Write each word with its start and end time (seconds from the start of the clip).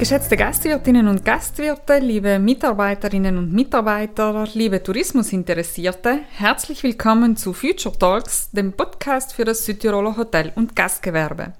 Geschätzte 0.00 0.34
Gastwirtinnen 0.34 1.08
und 1.08 1.26
Gastwirte, 1.26 1.98
liebe 1.98 2.38
Mitarbeiterinnen 2.38 3.36
und 3.36 3.52
Mitarbeiter, 3.52 4.48
liebe 4.54 4.82
Tourismusinteressierte, 4.82 6.20
herzlich 6.38 6.82
willkommen 6.82 7.36
zu 7.36 7.52
Future 7.52 7.98
Talks, 7.98 8.50
dem 8.50 8.72
Podcast 8.72 9.34
für 9.34 9.44
das 9.44 9.66
Südtiroler 9.66 10.16
Hotel- 10.16 10.52
und 10.56 10.74
Gastgewerbe. 10.74 11.52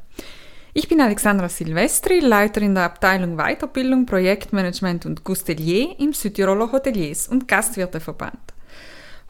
Ich 0.72 0.88
bin 0.88 1.02
Alexandra 1.02 1.50
Silvestri, 1.50 2.20
Leiterin 2.20 2.74
der 2.74 2.84
Abteilung 2.84 3.36
Weiterbildung, 3.36 4.06
Projektmanagement 4.06 5.04
und 5.04 5.22
Gustelier 5.22 5.94
im 5.98 6.14
Südtiroler 6.14 6.72
Hoteliers- 6.72 7.28
und 7.28 7.46
Gastwirteverband. 7.46 8.40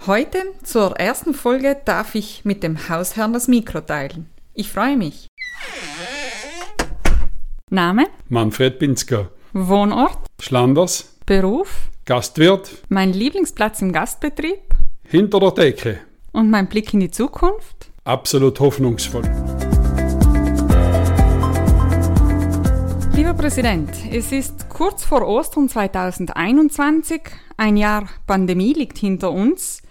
Heute 0.06 0.38
zur 0.62 0.96
ersten 1.00 1.34
Folge 1.34 1.76
darf 1.84 2.14
ich 2.14 2.44
mit 2.44 2.62
dem 2.62 2.88
Hausherrn 2.88 3.32
das 3.32 3.48
Mikro 3.48 3.80
teilen. 3.80 4.30
Ich 4.54 4.70
freue 4.70 4.96
mich. 4.96 5.29
Name? 7.72 8.08
Manfred 8.28 8.80
Binzker. 8.80 9.30
Wohnort? 9.52 10.18
Schlanders. 10.40 11.16
Beruf? 11.24 11.88
Gastwirt. 12.04 12.82
Mein 12.88 13.12
Lieblingsplatz 13.12 13.80
im 13.80 13.92
Gastbetrieb? 13.92 14.74
Hinter 15.04 15.38
der 15.38 15.52
Decke. 15.52 15.98
Und 16.32 16.50
mein 16.50 16.68
Blick 16.68 16.92
in 16.92 16.98
die 16.98 17.12
Zukunft? 17.12 17.92
Absolut 18.02 18.58
hoffnungsvoll. 18.58 19.22
Lieber 23.14 23.34
Präsident, 23.34 23.90
es 24.10 24.32
ist 24.32 24.68
kurz 24.68 25.04
vor 25.04 25.24
Ostern 25.28 25.68
2021. 25.68 27.20
Ein 27.56 27.76
Jahr 27.76 28.08
Pandemie 28.26 28.72
liegt 28.72 28.98
hinter 28.98 29.30
uns. 29.30 29.82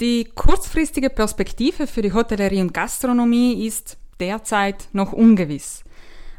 Die 0.00 0.26
kurzfristige 0.32 1.10
Perspektive 1.10 1.88
für 1.88 2.02
die 2.02 2.12
Hotellerie 2.12 2.60
und 2.60 2.72
Gastronomie 2.72 3.66
ist 3.66 3.98
derzeit 4.20 4.88
noch 4.92 5.12
ungewiss. 5.12 5.82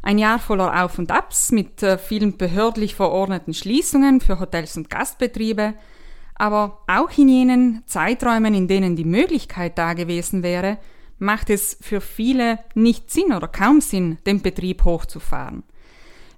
Ein 0.04 0.18
Jahr 0.18 0.40
voller 0.40 0.84
Auf 0.84 0.98
und 0.98 1.12
Abs 1.12 1.52
mit 1.52 1.84
äh, 1.84 1.98
vielen 1.98 2.38
behördlich 2.38 2.96
verordneten 2.96 3.54
Schließungen 3.54 4.20
für 4.20 4.40
Hotels 4.40 4.76
und 4.78 4.90
Gastbetriebe, 4.90 5.76
aber 6.36 6.80
auch 6.88 7.16
in 7.18 7.30
jenen 7.30 7.84
Zeiträumen, 7.86 8.56
in 8.56 8.68
denen 8.68 8.96
die 8.96 9.06
Möglichkeit 9.06 9.78
da 9.78 9.94
gewesen 9.94 10.42
wäre, 10.42 10.80
macht 11.20 11.52
es 11.52 11.78
für 11.82 12.02
viele 12.02 12.60
nicht 12.74 13.12
Sinn 13.12 13.32
oder 13.32 13.48
kaum 13.48 13.80
Sinn, 13.80 14.18
den 14.26 14.42
Betrieb 14.42 14.86
hochzufahren. 14.86 15.64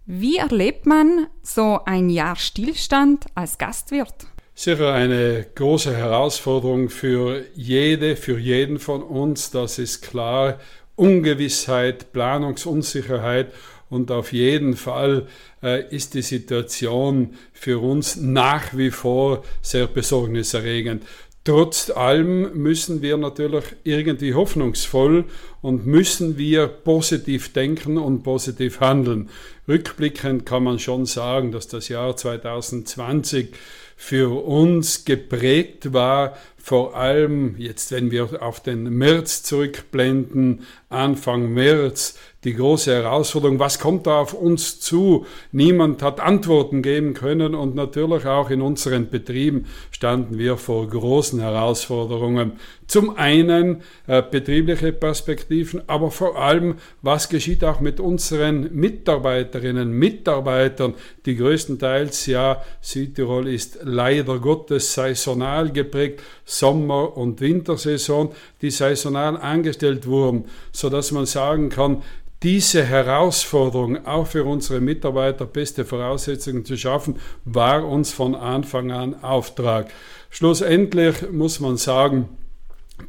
Wie 0.05 0.35
erlebt 0.35 0.85
man 0.85 1.27
so 1.41 1.79
ein 1.85 2.09
Jahr 2.09 2.35
Stillstand 2.35 3.27
als 3.33 3.57
Gastwirt? 3.57 4.27
Sicher 4.55 4.93
eine 4.93 5.47
große 5.55 5.95
Herausforderung 5.95 6.89
für 6.89 7.45
jede, 7.55 8.17
für 8.17 8.37
jeden 8.37 8.77
von 8.77 9.01
uns, 9.01 9.49
das 9.51 9.79
ist 9.79 10.01
klar. 10.01 10.59
Ungewissheit, 10.95 12.11
Planungsunsicherheit 12.13 13.51
und 13.89 14.11
auf 14.11 14.33
jeden 14.33 14.75
Fall 14.75 15.27
äh, 15.61 15.87
ist 15.95 16.13
die 16.13 16.21
Situation 16.21 17.35
für 17.51 17.81
uns 17.81 18.15
nach 18.15 18.75
wie 18.75 18.91
vor 18.91 19.43
sehr 19.61 19.87
besorgniserregend. 19.87 21.03
Trotz 21.45 21.89
allem 21.89 22.57
müssen 22.57 23.01
wir 23.01 23.17
natürlich 23.17 23.65
irgendwie 23.83 24.33
hoffnungsvoll 24.33 25.25
und 25.61 25.85
müssen 25.85 26.37
wir 26.37 26.67
positiv 26.67 27.51
denken 27.51 27.97
und 27.97 28.23
positiv 28.23 28.79
handeln. 28.79 29.29
Rückblickend 29.67 30.45
kann 30.45 30.63
man 30.63 30.79
schon 30.79 31.05
sagen, 31.05 31.51
dass 31.51 31.67
das 31.67 31.89
Jahr 31.89 32.15
2020 32.15 33.49
für 33.97 34.45
uns 34.45 35.03
geprägt 35.03 35.91
war 35.91 36.37
vor 36.65 36.95
allem 36.95 37.55
jetzt, 37.57 37.91
wenn 37.91 38.09
wir 38.09 38.41
auf 38.41 38.63
den 38.63 38.83
März 38.83 39.43
zurückblenden, 39.43 40.61
Anfang 40.87 41.53
März, 41.53 42.17
die 42.43 42.55
große 42.55 42.93
Herausforderung, 42.93 43.59
was 43.59 43.79
kommt 43.79 44.07
da 44.07 44.19
auf 44.19 44.33
uns 44.33 44.79
zu? 44.79 45.25
Niemand 45.51 46.01
hat 46.01 46.19
Antworten 46.19 46.81
geben 46.81 47.13
können 47.13 47.55
und 47.55 47.75
natürlich 47.75 48.25
auch 48.25 48.49
in 48.49 48.61
unseren 48.61 49.09
Betrieben 49.09 49.65
standen 49.91 50.37
wir 50.37 50.57
vor 50.57 50.87
großen 50.87 51.39
Herausforderungen. 51.39 52.53
Zum 52.87 53.17
einen 53.17 53.81
äh, 54.07 54.21
betriebliche 54.21 54.91
Perspektiven, 54.91 55.81
aber 55.87 56.11
vor 56.11 56.37
allem, 56.37 56.75
was 57.01 57.29
geschieht 57.29 57.63
auch 57.63 57.79
mit 57.79 57.99
unseren 57.99 58.75
Mitarbeiterinnen, 58.75 59.91
Mitarbeitern, 59.91 60.93
die 61.25 61.37
größtenteils 61.37 62.25
ja 62.25 62.61
Südtirol 62.81 63.47
ist 63.47 63.79
leider 63.83 64.39
Gottes 64.39 64.93
saisonal 64.93 65.71
geprägt, 65.71 66.21
Sommer- 66.45 67.15
und 67.15 67.39
Wintersaison, 67.39 68.33
die 68.63 68.71
saisonal 68.71 69.37
angestellt 69.37 70.07
wurden, 70.07 70.45
so 70.71 70.89
dass 70.89 71.11
man 71.11 71.27
sagen 71.27 71.69
kann, 71.69 72.01
diese 72.41 72.83
Herausforderung 72.83 74.05
auch 74.05 74.25
für 74.25 74.43
unsere 74.43 74.81
Mitarbeiter 74.81 75.45
beste 75.45 75.85
Voraussetzungen 75.85 76.65
zu 76.65 76.77
schaffen, 76.77 77.17
war 77.45 77.87
uns 77.87 78.11
von 78.11 78.35
Anfang 78.35 78.91
an 78.91 79.23
Auftrag. 79.23 79.91
Schlussendlich 80.29 81.31
muss 81.31 81.59
man 81.59 81.77
sagen, 81.77 82.29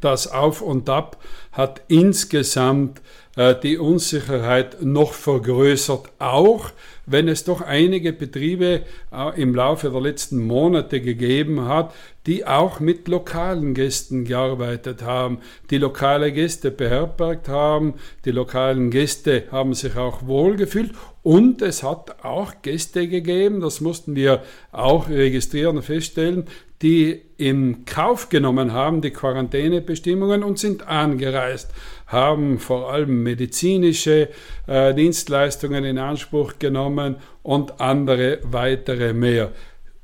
das 0.01 0.27
Auf 0.27 0.61
und 0.61 0.89
Ab 0.89 1.17
hat 1.51 1.81
insgesamt 1.87 3.01
äh, 3.35 3.55
die 3.61 3.77
Unsicherheit 3.77 4.81
noch 4.81 5.13
vergrößert, 5.13 6.09
auch 6.19 6.71
wenn 7.05 7.27
es 7.27 7.43
doch 7.43 7.61
einige 7.61 8.13
Betriebe 8.13 8.81
äh, 9.11 9.41
im 9.41 9.53
Laufe 9.53 9.89
der 9.89 10.01
letzten 10.01 10.45
Monate 10.45 11.01
gegeben 11.01 11.67
hat, 11.67 11.93
die 12.25 12.45
auch 12.45 12.79
mit 12.79 13.07
lokalen 13.07 13.73
Gästen 13.73 14.25
gearbeitet 14.25 15.03
haben, 15.03 15.39
die 15.69 15.77
lokale 15.77 16.31
Gäste 16.31 16.71
beherbergt 16.71 17.47
haben, 17.47 17.95
die 18.25 18.31
lokalen 18.31 18.89
Gäste 18.89 19.43
haben 19.51 19.73
sich 19.73 19.95
auch 19.95 20.25
wohlgefühlt. 20.25 20.91
Und 21.21 21.61
es 21.61 21.83
hat 21.83 22.23
auch 22.23 22.53
Gäste 22.61 23.07
gegeben, 23.07 23.59
das 23.59 23.81
mussten 23.81 24.15
wir 24.15 24.43
auch 24.71 25.09
registrieren 25.09 25.77
und 25.77 25.83
feststellen, 25.83 26.45
die 26.85 27.19
in 27.37 27.83
Kauf 27.85 28.29
genommen 28.29 28.71
haben, 28.71 29.01
die 29.01 29.09
Quarantänebestimmungen 29.09 30.43
und 30.43 30.59
sind 30.59 30.87
angereist, 30.87 31.71
haben 32.05 32.59
vor 32.59 32.93
allem 32.93 33.23
medizinische 33.23 34.29
äh, 34.67 34.93
Dienstleistungen 34.93 35.83
in 35.83 35.97
Anspruch 35.97 36.59
genommen 36.59 37.15
und 37.41 37.81
andere 37.81 38.37
weitere 38.43 39.13
mehr. 39.13 39.51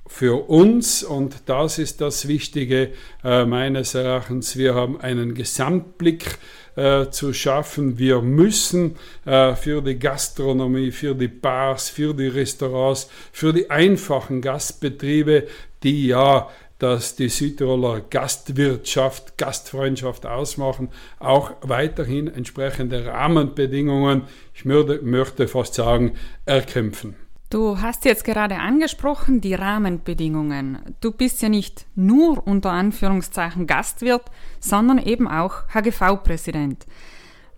Für 0.07 0.49
uns, 0.49 1.03
und 1.03 1.43
das 1.45 1.77
ist 1.77 2.01
das 2.01 2.27
Wichtige 2.27 2.89
äh, 3.23 3.45
meines 3.45 3.93
Erachtens, 3.93 4.57
wir 4.57 4.73
haben 4.73 4.99
einen 4.99 5.35
Gesamtblick 5.35 6.39
äh, 6.75 7.09
zu 7.11 7.31
schaffen. 7.31 7.99
Wir 7.99 8.21
müssen 8.21 8.95
äh, 9.25 9.53
für 9.53 9.83
die 9.83 9.99
Gastronomie, 9.99 10.89
für 10.89 11.13
die 11.13 11.27
Bars, 11.27 11.89
für 11.89 12.15
die 12.15 12.27
Restaurants, 12.27 13.07
für 13.31 13.53
die 13.53 13.69
einfachen 13.69 14.41
Gastbetriebe, 14.41 15.47
die 15.83 16.07
ja 16.07 16.49
dass 16.81 17.15
die 17.15 17.29
Südtiroler 17.29 18.01
Gastwirtschaft, 18.01 19.37
Gastfreundschaft 19.37 20.25
ausmachen, 20.25 20.89
auch 21.19 21.51
weiterhin 21.61 22.27
entsprechende 22.27 23.05
Rahmenbedingungen, 23.05 24.23
ich 24.55 24.65
möchte, 24.65 25.47
fast 25.47 25.75
sagen, 25.75 26.13
erkämpfen. 26.45 27.15
Du 27.51 27.81
hast 27.81 28.05
jetzt 28.05 28.23
gerade 28.23 28.57
angesprochen, 28.57 29.41
die 29.41 29.53
Rahmenbedingungen. 29.53 30.79
Du 31.01 31.11
bist 31.11 31.43
ja 31.43 31.49
nicht 31.49 31.85
nur 31.93 32.47
unter 32.47 32.71
Anführungszeichen 32.71 33.67
Gastwirt, 33.67 34.23
sondern 34.59 34.97
eben 34.97 35.27
auch 35.27 35.67
HGV-Präsident. 35.71 36.87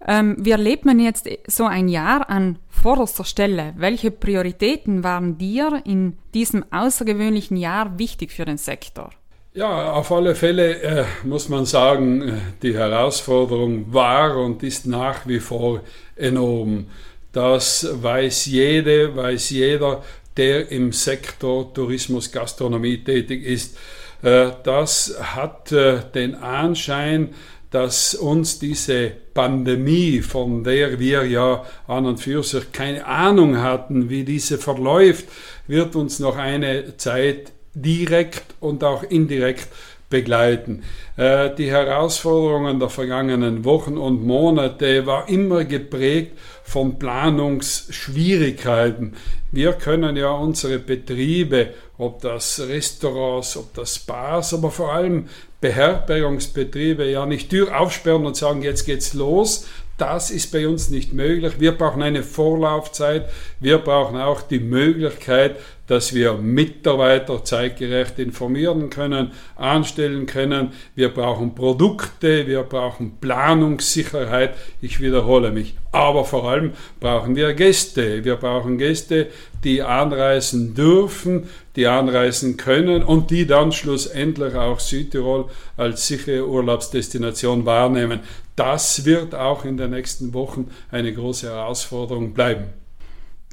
Ähm, 0.05 0.35
wie 0.39 0.51
erlebt 0.51 0.85
man 0.85 0.99
jetzt 0.99 1.29
so 1.47 1.65
ein 1.65 1.87
Jahr 1.87 2.29
an 2.29 2.59
vorderster 2.69 3.23
Stelle? 3.23 3.73
Welche 3.77 4.11
Prioritäten 4.11 5.03
waren 5.03 5.37
dir 5.37 5.81
in 5.85 6.17
diesem 6.33 6.65
außergewöhnlichen 6.71 7.55
Jahr 7.55 7.97
wichtig 7.97 8.31
für 8.31 8.45
den 8.45 8.57
Sektor? 8.57 9.11
Ja, 9.53 9.93
auf 9.93 10.11
alle 10.11 10.33
Fälle 10.33 10.81
äh, 10.81 11.05
muss 11.23 11.47
man 11.47 11.65
sagen, 11.65 12.21
äh, 12.21 12.33
die 12.63 12.75
Herausforderung 12.75 13.93
war 13.93 14.35
und 14.37 14.63
ist 14.63 14.87
nach 14.87 15.27
wie 15.27 15.39
vor 15.39 15.81
enorm. 16.15 16.87
Das 17.31 17.87
weiß 17.91 18.47
jede, 18.47 19.15
weiß 19.15 19.51
jeder, 19.51 20.03
der 20.37 20.71
im 20.71 20.91
Sektor 20.91 21.71
Tourismus, 21.73 22.31
Gastronomie 22.31 23.03
tätig 23.03 23.45
ist. 23.45 23.77
Äh, 24.23 24.51
das 24.63 25.15
hat 25.21 25.71
äh, 25.71 25.99
den 26.13 26.35
Anschein, 26.35 27.29
dass 27.73 28.13
uns 28.13 28.59
diese 28.59 29.11
Pandemie, 29.33 30.21
von 30.21 30.63
der 30.63 30.99
wir 30.99 31.25
ja 31.25 31.65
an 31.87 32.05
und 32.05 32.19
für 32.19 32.43
sich 32.43 32.71
keine 32.71 33.07
Ahnung 33.07 33.63
hatten, 33.63 34.11
wie 34.11 34.23
diese 34.23 34.59
verläuft, 34.59 35.25
wird 35.65 35.95
uns 35.95 36.19
noch 36.19 36.37
eine 36.37 36.97
Zeit 36.97 37.51
direkt 37.73 38.43
und 38.59 38.83
auch 38.83 39.01
indirekt 39.01 39.69
begleiten. 40.07 40.83
Äh, 41.17 41.49
die 41.55 41.71
Herausforderungen 41.71 42.79
der 42.79 42.89
vergangenen 42.89 43.65
Wochen 43.65 43.97
und 43.97 44.23
Monate 44.23 45.07
war 45.07 45.27
immer 45.27 45.65
geprägt 45.65 46.37
von 46.63 46.99
Planungsschwierigkeiten. 46.99 49.15
Wir 49.51 49.73
können 49.73 50.15
ja 50.15 50.29
unsere 50.29 50.77
Betriebe, 50.77 51.73
ob 51.97 52.21
das 52.21 52.59
Restaurants, 52.59 53.57
ob 53.57 53.73
das 53.73 53.97
Bars, 53.97 54.53
aber 54.53 54.69
vor 54.69 54.93
allem 54.93 55.27
Beherbergungsbetriebe 55.63 57.09
ja 57.09 57.25
nicht 57.25 57.49
Tür 57.49 57.79
aufsperren 57.79 58.25
und 58.25 58.35
sagen, 58.35 58.63
jetzt 58.63 58.85
geht's 58.85 59.13
los. 59.13 59.65
Das 59.97 60.29
ist 60.29 60.51
bei 60.51 60.67
uns 60.67 60.89
nicht 60.89 61.13
möglich. 61.13 61.53
Wir 61.59 61.71
brauchen 61.71 62.01
eine 62.01 62.21
Vorlaufzeit. 62.21 63.29
Wir 63.61 63.77
brauchen 63.77 64.17
auch 64.17 64.41
die 64.41 64.59
Möglichkeit, 64.59 65.55
dass 65.87 66.13
wir 66.13 66.33
Mitarbeiter 66.33 67.45
zeitgerecht 67.45 68.19
informieren 68.19 68.89
können, 68.89 69.31
anstellen 69.55 70.25
können. 70.25 70.73
Wir 70.95 71.13
brauchen 71.13 71.55
Produkte, 71.55 72.45
wir 72.45 72.63
brauchen 72.63 73.19
Planungssicherheit. 73.21 74.55
Ich 74.81 74.99
wiederhole 74.99 75.51
mich. 75.51 75.75
Aber 75.93 76.25
vor 76.25 76.49
allem 76.49 76.73
brauchen 76.99 77.37
wir 77.37 77.53
Gäste. 77.53 78.25
Wir 78.25 78.35
brauchen 78.35 78.77
Gäste, 78.77 79.27
die 79.63 79.81
anreisen 79.81 80.73
dürfen, 80.73 81.49
die 81.75 81.87
anreisen 81.87 82.57
können 82.57 83.03
und 83.03 83.31
die 83.31 83.45
dann 83.47 83.71
schlussendlich 83.71 84.55
auch 84.55 84.79
Südtirol 84.79 85.49
als 85.77 86.07
sichere 86.07 86.47
Urlaubsdestination 86.47 87.65
wahrnehmen. 87.65 88.21
Das 88.55 89.05
wird 89.05 89.33
auch 89.33 89.65
in 89.65 89.77
den 89.77 89.91
nächsten 89.91 90.33
Wochen 90.33 90.69
eine 90.91 91.13
große 91.13 91.47
Herausforderung 91.47 92.33
bleiben. 92.33 92.65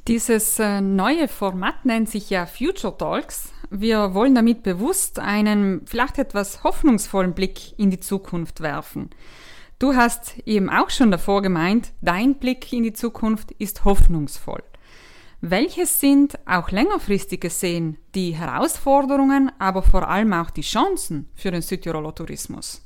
Dieses 0.07 0.57
äh, 0.59 0.81
neue 0.81 1.27
Format 1.27 1.85
nennt 1.85 2.09
sich 2.09 2.29
ja 2.29 2.45
Future 2.45 2.97
Talks. 2.97 3.51
Wir 3.69 4.13
wollen 4.13 4.35
damit 4.35 4.63
bewusst 4.63 5.19
einen 5.19 5.85
vielleicht 5.85 6.17
etwas 6.17 6.63
hoffnungsvollen 6.63 7.33
Blick 7.33 7.77
in 7.77 7.91
die 7.91 7.99
Zukunft 7.99 8.61
werfen. 8.61 9.11
Du 9.77 9.95
hast 9.95 10.37
eben 10.45 10.69
auch 10.69 10.89
schon 10.89 11.09
davor 11.09 11.41
gemeint, 11.41 11.93
dein 12.01 12.35
Blick 12.35 12.71
in 12.73 12.83
die 12.83 12.93
Zukunft 12.93 13.51
ist 13.53 13.85
hoffnungsvoll. 13.85 14.61
Welches 15.43 15.99
sind 15.99 16.37
auch 16.45 16.69
längerfristig 16.69 17.41
gesehen 17.41 17.97
die 18.13 18.35
Herausforderungen, 18.35 19.51
aber 19.57 19.81
vor 19.81 20.07
allem 20.07 20.33
auch 20.33 20.51
die 20.51 20.61
Chancen 20.61 21.29
für 21.33 21.49
den 21.49 21.63
Südtiroler 21.63 22.13
Tourismus? 22.13 22.85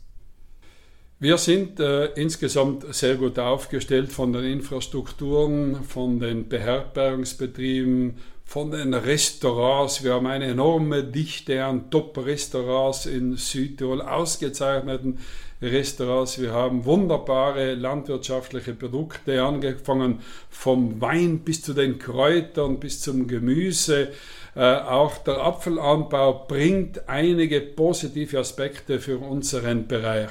Wir 1.20 1.38
sind 1.38 1.82
äh, 1.82 2.14
insgesamt 2.14 2.94
sehr 2.94 3.16
gut 3.16 3.38
aufgestellt 3.40 4.12
von 4.12 4.32
den 4.32 4.46
Infrastrukturen, 4.46 5.84
von 5.84 6.20
den 6.20 6.48
Beherbergungsbetrieben, 6.48 8.16
von 8.46 8.72
den 8.72 8.94
Restaurants. 8.94 10.04
Wir 10.04 10.14
haben 10.14 10.28
eine 10.28 10.46
enorme 10.46 11.04
Dichte 11.04 11.66
an 11.66 11.90
Top-Restaurants 11.90 13.06
in 13.08 13.36
Südtirol, 13.36 14.02
ausgezeichneten 14.02 15.18
Restaurants. 15.62 16.40
Wir 16.40 16.54
haben 16.54 16.86
wunderbare 16.86 17.74
landwirtschaftliche 17.74 18.74
Produkte, 18.74 19.42
angefangen 19.42 20.20
vom 20.50 21.02
Wein 21.02 21.40
bis 21.40 21.64
zu 21.64 21.74
den 21.74 21.98
Kräutern, 21.98 22.80
bis 22.80 23.02
zum 23.02 23.28
Gemüse. 23.28 24.10
Äh, 24.56 24.60
auch 24.62 25.18
der 25.18 25.40
Apfelanbau 25.40 26.46
bringt 26.48 27.10
einige 27.10 27.60
positive 27.60 28.40
Aspekte 28.40 29.00
für 29.00 29.18
unseren 29.18 29.88
Bereich. 29.88 30.30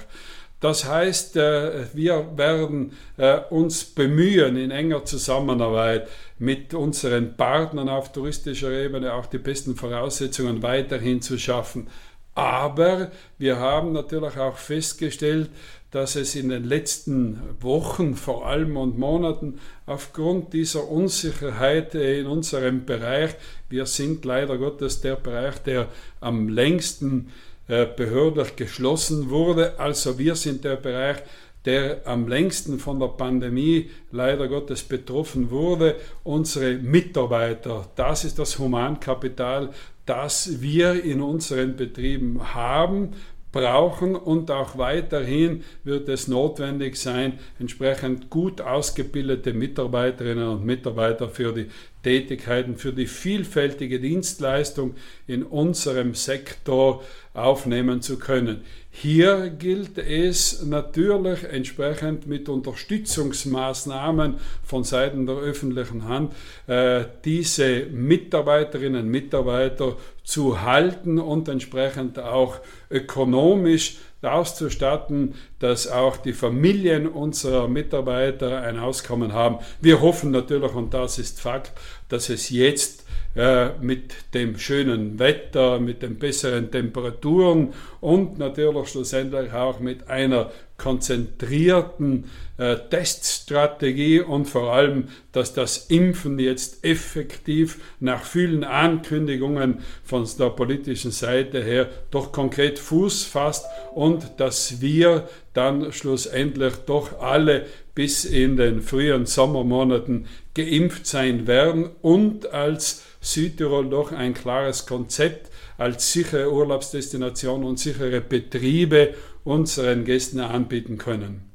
Das 0.64 0.86
heißt, 0.86 1.36
äh, 1.36 1.88
wir 1.92 2.38
werden 2.38 2.92
äh, 3.18 3.38
uns 3.50 3.84
bemühen, 3.84 4.56
in 4.56 4.70
enger 4.70 5.04
Zusammenarbeit 5.04 6.08
mit 6.38 6.72
unseren 6.72 7.36
Partnern 7.36 7.90
auf 7.90 8.12
touristischer 8.12 8.70
Ebene 8.70 9.12
auch 9.12 9.26
die 9.26 9.36
besten 9.36 9.76
Voraussetzungen 9.76 10.62
weiterhin 10.62 11.20
zu 11.20 11.36
schaffen. 11.36 11.88
Aber 12.34 13.10
wir 13.36 13.58
haben 13.58 13.92
natürlich 13.92 14.38
auch 14.38 14.56
festgestellt, 14.56 15.50
dass 15.90 16.16
es 16.16 16.34
in 16.34 16.48
den 16.48 16.64
letzten 16.64 17.42
Wochen 17.60 18.14
vor 18.16 18.46
allem 18.46 18.78
und 18.78 18.98
Monaten 18.98 19.60
aufgrund 19.84 20.54
dieser 20.54 20.88
Unsicherheit 20.88 21.94
in 21.94 22.26
unserem 22.26 22.86
Bereich, 22.86 23.34
wir 23.68 23.84
sind 23.84 24.24
leider 24.24 24.56
Gottes 24.56 25.02
der 25.02 25.16
Bereich, 25.16 25.58
der 25.58 25.88
am 26.22 26.48
längsten 26.48 27.30
behördlich 27.66 28.56
geschlossen 28.56 29.30
wurde. 29.30 29.78
Also 29.78 30.18
wir 30.18 30.34
sind 30.34 30.64
der 30.64 30.76
Bereich, 30.76 31.18
der 31.64 32.02
am 32.04 32.28
längsten 32.28 32.78
von 32.78 33.00
der 33.00 33.08
Pandemie 33.08 33.90
leider 34.10 34.48
Gottes 34.48 34.82
betroffen 34.82 35.50
wurde. 35.50 35.96
Unsere 36.22 36.74
Mitarbeiter, 36.74 37.88
das 37.96 38.24
ist 38.24 38.38
das 38.38 38.58
Humankapital, 38.58 39.70
das 40.04 40.60
wir 40.60 41.02
in 41.02 41.22
unseren 41.22 41.76
Betrieben 41.76 42.54
haben 42.54 43.14
brauchen 43.54 44.16
und 44.16 44.50
auch 44.50 44.76
weiterhin 44.76 45.62
wird 45.84 46.08
es 46.08 46.26
notwendig 46.26 46.96
sein, 46.96 47.38
entsprechend 47.60 48.28
gut 48.28 48.60
ausgebildete 48.60 49.54
Mitarbeiterinnen 49.54 50.48
und 50.48 50.64
Mitarbeiter 50.64 51.28
für 51.28 51.52
die 51.52 51.68
Tätigkeiten, 52.02 52.76
für 52.76 52.92
die 52.92 53.06
vielfältige 53.06 54.00
Dienstleistung 54.00 54.96
in 55.28 55.44
unserem 55.44 56.14
Sektor 56.14 57.04
aufnehmen 57.32 58.02
zu 58.02 58.18
können. 58.18 58.62
Hier 58.96 59.50
gilt 59.50 59.98
es 59.98 60.62
natürlich 60.62 61.42
entsprechend 61.42 62.28
mit 62.28 62.48
Unterstützungsmaßnahmen 62.48 64.36
von 64.62 64.84
Seiten 64.84 65.26
der 65.26 65.34
öffentlichen 65.34 66.08
Hand, 66.08 66.32
äh, 66.68 67.04
diese 67.24 67.86
Mitarbeiterinnen 67.86 69.02
und 69.02 69.10
Mitarbeiter 69.10 69.96
zu 70.22 70.62
halten 70.62 71.18
und 71.18 71.48
entsprechend 71.48 72.20
auch 72.20 72.60
ökonomisch 72.88 73.96
auszustatten, 74.26 75.34
dass 75.58 75.88
auch 75.88 76.16
die 76.16 76.32
Familien 76.32 77.06
unserer 77.06 77.68
Mitarbeiter 77.68 78.62
ein 78.62 78.78
Auskommen 78.78 79.32
haben. 79.32 79.58
Wir 79.80 80.00
hoffen 80.00 80.30
natürlich, 80.30 80.74
und 80.74 80.94
das 80.94 81.18
ist 81.18 81.40
Fakt, 81.40 81.72
dass 82.08 82.28
es 82.28 82.50
jetzt 82.50 83.04
äh, 83.36 83.70
mit 83.80 84.32
dem 84.32 84.58
schönen 84.58 85.18
Wetter, 85.18 85.80
mit 85.80 86.02
den 86.02 86.18
besseren 86.18 86.70
Temperaturen 86.70 87.72
und 88.00 88.38
natürlich 88.38 88.88
schlussendlich 88.88 89.52
auch 89.52 89.80
mit 89.80 90.08
einer 90.08 90.50
konzentrierten 90.76 92.24
äh, 92.58 92.76
Teststrategie 92.90 94.20
und 94.20 94.46
vor 94.46 94.72
allem, 94.72 95.08
dass 95.32 95.54
das 95.54 95.86
Impfen 95.86 96.38
jetzt 96.38 96.84
effektiv 96.84 97.80
nach 98.00 98.24
vielen 98.24 98.64
Ankündigungen 98.64 99.80
von 100.04 100.28
der 100.38 100.50
politischen 100.50 101.10
Seite 101.10 101.62
her 101.62 101.88
doch 102.10 102.32
konkret 102.32 102.78
Fuß 102.78 103.24
fasst 103.24 103.66
und 103.94 104.32
dass 104.38 104.80
wir 104.80 105.28
dann 105.52 105.92
schlussendlich 105.92 106.74
doch 106.86 107.20
alle 107.20 107.66
bis 107.94 108.24
in 108.24 108.56
den 108.56 108.82
frühen 108.82 109.26
Sommermonaten 109.26 110.26
geimpft 110.54 111.06
sein 111.06 111.46
werden 111.46 111.90
und 112.02 112.52
als 112.52 113.04
Südtirol 113.20 113.88
doch 113.88 114.12
ein 114.12 114.34
klares 114.34 114.86
Konzept 114.86 115.50
als 115.78 116.12
sichere 116.12 116.52
Urlaubsdestination 116.52 117.64
und 117.64 117.78
sichere 117.78 118.20
Betriebe 118.20 119.14
unseren 119.44 120.04
Gästen 120.04 120.40
anbieten 120.40 120.98
können. 120.98 121.50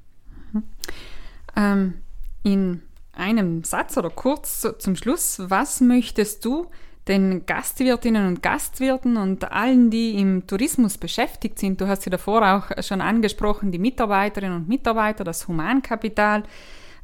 Ähm, 1.56 1.96
in 2.44 2.82
einem 3.14 3.64
Satz 3.64 3.98
oder 3.98 4.10
kurz 4.10 4.66
zum 4.80 4.96
Schluss, 4.96 5.42
was 5.44 5.82
möchtest 5.82 6.46
du 6.46 6.68
den 7.08 7.46
Gastwirtinnen 7.46 8.28
und 8.28 8.44
Gastwirten 8.44 9.18
und 9.18 9.52
allen, 9.52 9.90
die 9.90 10.20
im 10.20 10.46
Tourismus 10.46 10.98
beschäftigt 10.98 11.58
sind, 11.58 11.82
du 11.82 11.88
hast 11.88 12.04
sie 12.04 12.12
davor 12.12 12.44
auch 12.44 12.84
schon 12.84 13.02
angesprochen, 13.02 13.72
die 13.72 13.80
Mitarbeiterinnen 13.80 14.56
und 14.56 14.70
Mitarbeiter, 14.70 15.24
das 15.24 15.48
Humankapital, 15.48 16.44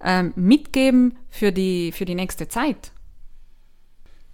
ähm, 0.04 0.32
mitgeben 0.36 1.18
für 1.30 1.52
die, 1.52 1.92
für 1.92 2.06
die 2.06 2.16
nächste 2.16 2.48
Zeit? 2.48 2.92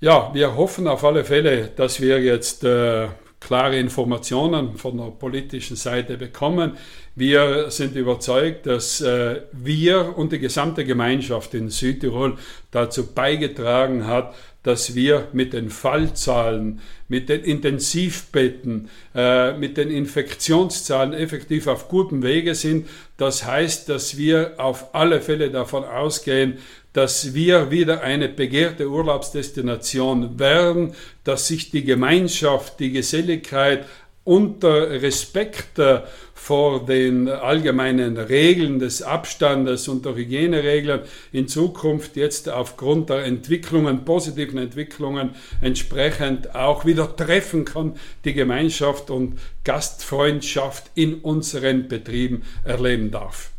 Ja, 0.04 0.32
wir 0.34 0.56
hoffen 0.56 0.88
auf 0.88 1.04
alle 1.04 1.24
Fälle, 1.24 1.68
dass 1.76 2.02
wir 2.02 2.20
jetzt 2.24 2.64
äh, 2.64 3.10
klare 3.40 3.78
Informationen 3.78 4.76
von 4.76 4.98
der 4.98 5.12
politischen 5.12 5.76
Seite 5.76 6.18
bekommen. 6.18 6.76
Wir 7.14 7.70
sind 7.70 7.96
überzeugt, 7.96 8.66
dass 8.66 9.00
äh, 9.02 9.42
wir 9.52 10.18
und 10.18 10.32
die 10.32 10.40
gesamte 10.40 10.86
Gemeinschaft 10.86 11.54
in 11.54 11.70
Südtirol 11.70 12.40
dazu 12.72 13.14
beigetragen 13.14 14.08
hat, 14.08 14.34
dass 14.64 14.94
wir 14.94 15.28
mit 15.34 15.54
den 15.54 15.70
Fallzahlen, 15.70 16.82
mit 17.08 17.30
den 17.30 17.44
Intensivbetten, 17.44 18.90
äh, 19.16 19.58
mit 19.58 19.78
den 19.78 19.90
Infektionszahlen 19.90 21.14
effektiv 21.14 21.68
auf 21.68 21.88
gutem 21.88 22.22
Wege 22.22 22.54
sind. 22.54 22.88
Das 23.18 23.46
heißt, 23.46 23.90
dass 23.90 24.18
wir 24.18 24.54
auf 24.58 24.94
alle 24.94 25.22
Fälle 25.22 25.50
davon 25.50 25.84
ausgehen, 25.84 26.60
dass 26.94 27.34
wir 27.34 27.72
wieder 27.72 28.02
eine 28.02 28.28
begehrte 28.28 28.90
Urlaubsdestination 28.90 30.40
werden, 30.40 30.94
dass 31.24 31.48
sich 31.48 31.72
die 31.72 31.84
Gemeinschaft, 31.84 32.80
die 32.80 32.92
Geselligkeit 32.92 33.86
unter 34.24 34.90
Respekt 35.02 35.80
äh, 35.80 36.02
vor 36.34 36.86
den 36.86 37.30
allgemeinen 37.30 38.18
Regeln 38.18 38.80
des 38.80 39.04
Abstandes 39.04 39.88
und 39.88 40.06
der 40.06 40.16
Hygieneregeln 40.16 41.02
in 41.32 41.48
Zukunft 41.48 42.16
jetzt 42.16 42.50
aufgrund 42.50 43.10
der 43.10 43.26
Entwicklungen, 43.26 44.06
positiven 44.06 44.58
Entwicklungen 44.58 45.32
entsprechend 45.62 46.56
auch 46.56 46.84
wieder 46.84 47.16
treffen 47.16 47.64
kann, 47.66 47.96
die 48.26 48.34
Gemeinschaft 48.34 49.12
und 49.12 49.40
Gastfreundschaft 49.64 50.90
in 50.96 51.16
unseren 51.16 51.88
Betrieben 51.88 52.44
erleben 52.64 53.12
darf. 53.12 53.52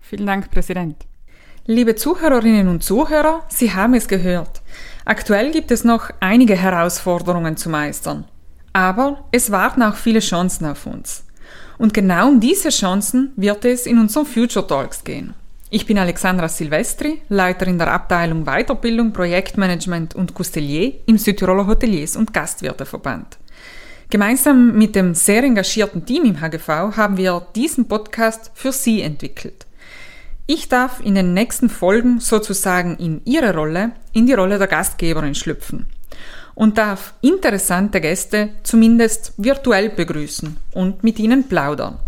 Vielen 0.00 0.26
Dank, 0.26 0.50
Präsident. 0.50 1.06
Liebe 1.64 1.94
Zuhörerinnen 1.94 2.68
und 2.68 2.82
Zuhörer, 2.82 3.44
Sie 3.48 3.72
haben 3.72 3.94
es 3.94 4.08
gehört. 4.08 4.60
Aktuell 5.04 5.50
gibt 5.50 5.70
es 5.70 5.84
noch 5.84 6.10
einige 6.20 6.56
Herausforderungen 6.56 7.56
zu 7.56 7.70
meistern. 7.70 8.24
Aber 8.72 9.24
es 9.32 9.50
warten 9.50 9.82
auch 9.82 9.96
viele 9.96 10.20
Chancen 10.20 10.66
auf 10.66 10.86
uns. 10.86 11.24
Und 11.78 11.92
genau 11.92 12.28
um 12.28 12.40
diese 12.40 12.70
Chancen 12.70 13.32
wird 13.36 13.64
es 13.64 13.86
in 13.86 13.98
unseren 13.98 14.26
Future 14.26 14.66
Talks 14.66 15.04
gehen. 15.04 15.34
Ich 15.68 15.86
bin 15.86 15.98
Alexandra 15.98 16.48
Silvestri, 16.48 17.22
Leiterin 17.28 17.78
der 17.78 17.92
Abteilung 17.92 18.44
Weiterbildung, 18.44 19.12
Projektmanagement 19.12 20.14
und 20.14 20.34
Coutelier 20.34 20.92
im 21.06 21.18
Südtiroler 21.18 21.66
Hoteliers- 21.66 22.16
und 22.16 22.32
Gastwirteverband. 22.32 23.38
Gemeinsam 24.10 24.76
mit 24.76 24.94
dem 24.94 25.14
sehr 25.14 25.42
engagierten 25.42 26.04
Team 26.04 26.24
im 26.24 26.40
HGV 26.40 26.68
haben 26.68 27.16
wir 27.16 27.46
diesen 27.54 27.88
Podcast 27.88 28.50
für 28.54 28.72
Sie 28.72 29.00
entwickelt. 29.00 29.66
Ich 30.46 30.68
darf 30.68 31.00
in 31.00 31.14
den 31.14 31.32
nächsten 31.32 31.70
Folgen 31.70 32.20
sozusagen 32.20 32.96
in 32.98 33.22
Ihre 33.24 33.54
Rolle, 33.54 33.92
in 34.12 34.26
die 34.26 34.34
Rolle 34.34 34.58
der 34.58 34.66
Gastgeberin 34.66 35.34
schlüpfen 35.34 35.86
und 36.54 36.78
darf 36.78 37.14
interessante 37.20 38.00
Gäste 38.00 38.50
zumindest 38.62 39.32
virtuell 39.36 39.90
begrüßen 39.90 40.56
und 40.72 41.02
mit 41.02 41.18
ihnen 41.18 41.48
plaudern. 41.48 41.98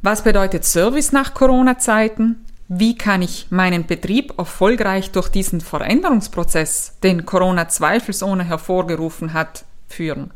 Was 0.00 0.22
bedeutet 0.22 0.64
Service 0.64 1.12
nach 1.12 1.34
Corona-Zeiten? 1.34 2.44
Wie 2.68 2.96
kann 2.96 3.22
ich 3.22 3.46
meinen 3.50 3.86
Betrieb 3.86 4.32
erfolgreich 4.38 5.10
durch 5.10 5.28
diesen 5.28 5.60
Veränderungsprozess, 5.60 6.94
den 7.02 7.26
Corona 7.26 7.68
zweifelsohne 7.68 8.44
hervorgerufen 8.44 9.34
hat, 9.34 9.64
führen? 9.88 10.30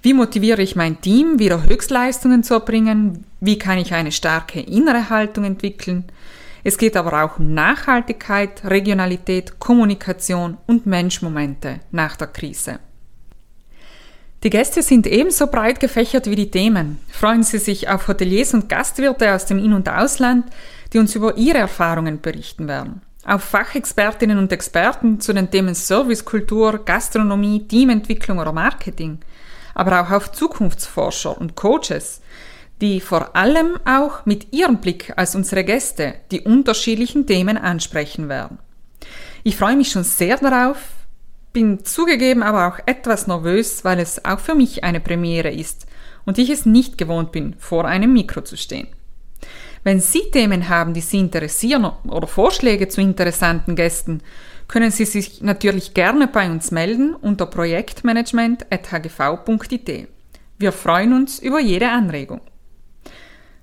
Wie 0.00 0.14
motiviere 0.14 0.62
ich 0.62 0.74
mein 0.74 1.00
Team, 1.00 1.38
wieder 1.38 1.62
Höchstleistungen 1.62 2.42
zu 2.42 2.54
erbringen? 2.54 3.24
Wie 3.38 3.58
kann 3.58 3.78
ich 3.78 3.94
eine 3.94 4.10
starke 4.10 4.60
innere 4.60 5.10
Haltung 5.10 5.44
entwickeln? 5.44 6.04
Es 6.64 6.78
geht 6.78 6.96
aber 6.96 7.24
auch 7.24 7.38
um 7.38 7.54
Nachhaltigkeit, 7.54 8.64
Regionalität, 8.64 9.58
Kommunikation 9.58 10.58
und 10.66 10.86
Menschmomente 10.86 11.80
nach 11.90 12.16
der 12.16 12.28
Krise. 12.28 12.78
Die 14.44 14.50
Gäste 14.50 14.82
sind 14.82 15.06
ebenso 15.06 15.46
breit 15.46 15.78
gefächert 15.78 16.26
wie 16.26 16.34
die 16.34 16.50
Themen. 16.50 16.98
Freuen 17.08 17.44
Sie 17.44 17.58
sich 17.58 17.88
auf 17.88 18.08
Hoteliers 18.08 18.54
und 18.54 18.68
Gastwirte 18.68 19.32
aus 19.32 19.46
dem 19.46 19.58
In- 19.58 19.72
und 19.72 19.88
Ausland, 19.88 20.46
die 20.92 20.98
uns 20.98 21.14
über 21.14 21.36
ihre 21.36 21.58
Erfahrungen 21.58 22.20
berichten 22.20 22.66
werden. 22.66 23.02
Auf 23.24 23.44
Fachexpertinnen 23.44 24.38
und 24.38 24.50
Experten 24.50 25.20
zu 25.20 25.32
den 25.32 25.48
Themen 25.48 25.76
Servicekultur, 25.76 26.84
Gastronomie, 26.84 27.68
Teamentwicklung 27.68 28.40
oder 28.40 28.52
Marketing. 28.52 29.20
Aber 29.74 30.02
auch 30.02 30.10
auf 30.10 30.32
Zukunftsforscher 30.32 31.38
und 31.38 31.54
Coaches, 31.54 32.20
die 32.82 33.00
vor 33.00 33.34
allem 33.36 33.78
auch 33.86 34.26
mit 34.26 34.52
ihrem 34.52 34.78
Blick 34.78 35.12
als 35.16 35.36
unsere 35.36 35.64
Gäste 35.64 36.14
die 36.32 36.40
unterschiedlichen 36.40 37.26
Themen 37.26 37.56
ansprechen 37.56 38.28
werden. 38.28 38.58
Ich 39.44 39.56
freue 39.56 39.76
mich 39.76 39.90
schon 39.90 40.04
sehr 40.04 40.36
darauf, 40.36 40.78
bin 41.52 41.84
zugegeben 41.84 42.42
aber 42.42 42.66
auch 42.66 42.80
etwas 42.86 43.28
nervös, 43.28 43.84
weil 43.84 44.00
es 44.00 44.24
auch 44.24 44.40
für 44.40 44.56
mich 44.56 44.82
eine 44.82 45.00
Premiere 45.00 45.50
ist 45.50 45.86
und 46.24 46.38
ich 46.38 46.50
es 46.50 46.66
nicht 46.66 46.98
gewohnt 46.98 47.30
bin, 47.30 47.54
vor 47.58 47.84
einem 47.84 48.12
Mikro 48.12 48.42
zu 48.42 48.56
stehen. 48.56 48.88
Wenn 49.84 50.00
Sie 50.00 50.30
Themen 50.32 50.68
haben, 50.68 50.92
die 50.92 51.00
Sie 51.00 51.20
interessieren 51.20 51.88
oder 52.08 52.26
Vorschläge 52.26 52.88
zu 52.88 53.00
interessanten 53.00 53.76
Gästen, 53.76 54.22
können 54.66 54.90
Sie 54.90 55.04
sich 55.04 55.40
natürlich 55.40 55.94
gerne 55.94 56.26
bei 56.26 56.50
uns 56.50 56.72
melden 56.72 57.14
unter 57.14 57.46
projektmanagement.hgv.it. 57.46 60.08
Wir 60.58 60.72
freuen 60.72 61.12
uns 61.12 61.38
über 61.38 61.60
jede 61.60 61.88
Anregung. 61.88 62.40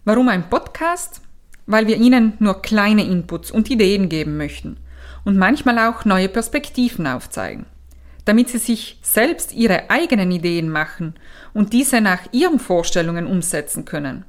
Warum 0.09 0.27
ein 0.29 0.49
Podcast? 0.49 1.21
Weil 1.67 1.85
wir 1.85 1.97
Ihnen 1.97 2.33
nur 2.39 2.63
kleine 2.63 3.03
Inputs 3.03 3.51
und 3.51 3.69
Ideen 3.69 4.09
geben 4.09 4.37
möchten 4.37 4.77
und 5.23 5.37
manchmal 5.37 5.77
auch 5.77 6.03
neue 6.03 6.29
Perspektiven 6.29 7.05
aufzeigen, 7.05 7.67
damit 8.25 8.49
Sie 8.49 8.57
sich 8.57 8.97
selbst 9.03 9.53
Ihre 9.53 9.91
eigenen 9.91 10.31
Ideen 10.31 10.71
machen 10.71 11.13
und 11.53 11.73
diese 11.73 12.01
nach 12.01 12.21
Ihren 12.31 12.57
Vorstellungen 12.57 13.27
umsetzen 13.27 13.85
können. 13.85 14.25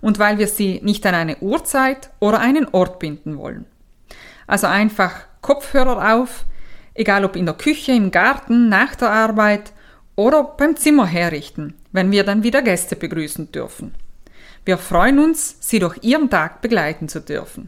Und 0.00 0.20
weil 0.20 0.38
wir 0.38 0.46
Sie 0.46 0.78
nicht 0.84 1.04
an 1.04 1.16
eine 1.16 1.38
Uhrzeit 1.38 2.10
oder 2.20 2.38
einen 2.38 2.68
Ort 2.70 3.00
binden 3.00 3.38
wollen. 3.38 3.64
Also 4.46 4.68
einfach 4.68 5.22
Kopfhörer 5.40 6.14
auf, 6.14 6.44
egal 6.94 7.24
ob 7.24 7.34
in 7.34 7.46
der 7.46 7.56
Küche, 7.56 7.90
im 7.90 8.12
Garten, 8.12 8.68
nach 8.68 8.94
der 8.94 9.10
Arbeit 9.10 9.72
oder 10.14 10.44
beim 10.44 10.76
Zimmer 10.76 11.06
herrichten, 11.06 11.74
wenn 11.90 12.12
wir 12.12 12.22
dann 12.22 12.44
wieder 12.44 12.62
Gäste 12.62 12.94
begrüßen 12.94 13.50
dürfen. 13.50 13.96
Wir 14.68 14.76
freuen 14.76 15.18
uns, 15.18 15.56
Sie 15.60 15.78
durch 15.78 15.96
Ihren 16.02 16.28
Tag 16.28 16.60
begleiten 16.60 17.08
zu 17.08 17.22
dürfen. 17.22 17.66